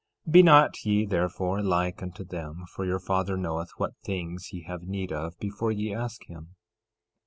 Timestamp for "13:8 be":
0.25-0.41